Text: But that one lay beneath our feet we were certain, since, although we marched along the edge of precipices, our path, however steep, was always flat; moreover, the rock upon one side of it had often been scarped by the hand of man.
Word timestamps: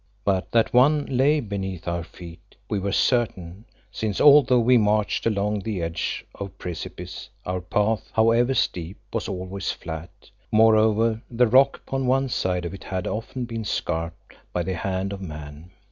But 0.25 0.51
that 0.51 0.73
one 0.73 1.05
lay 1.05 1.39
beneath 1.41 1.87
our 1.87 2.03
feet 2.03 2.55
we 2.67 2.79
were 2.79 2.91
certain, 2.91 3.65
since, 3.91 4.19
although 4.19 4.59
we 4.59 4.75
marched 4.75 5.27
along 5.27 5.59
the 5.59 5.83
edge 5.83 6.25
of 6.33 6.57
precipices, 6.57 7.29
our 7.45 7.61
path, 7.61 8.09
however 8.11 8.55
steep, 8.55 8.97
was 9.13 9.27
always 9.27 9.69
flat; 9.71 10.31
moreover, 10.51 11.21
the 11.29 11.45
rock 11.45 11.83
upon 11.85 12.07
one 12.07 12.29
side 12.29 12.65
of 12.65 12.73
it 12.73 12.85
had 12.85 13.05
often 13.05 13.45
been 13.45 13.63
scarped 13.63 14.33
by 14.51 14.63
the 14.63 14.73
hand 14.73 15.13
of 15.13 15.21
man. 15.21 15.69